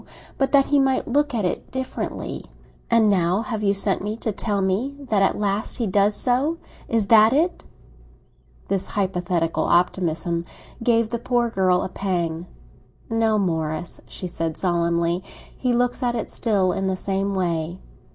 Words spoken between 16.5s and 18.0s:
in the same way."